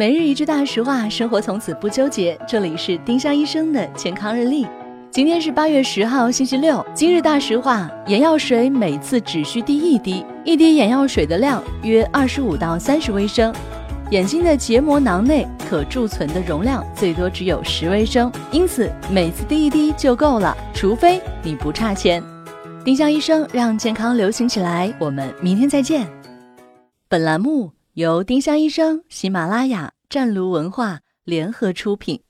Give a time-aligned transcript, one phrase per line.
[0.00, 2.34] 每日一句大实话，生活从此不纠结。
[2.48, 4.66] 这里是丁香医生的健康日历。
[5.10, 6.82] 今天是八月十号，星期六。
[6.94, 13.54] 今日大实话：眼药水每次只需滴一滴，一滴眼药水的量约二十五到三十微升。
[14.10, 22.22] 眼睛的结膜囊内可贮存的容量最多只有十微升，因此每次滴一滴就够了，除非你不差钱。
[22.82, 26.08] 丁香医生让健康流行起来，我们明天再见。
[27.06, 32.22] 本栏目由丁香医生、喜马拉雅、湛庐文化联合出品。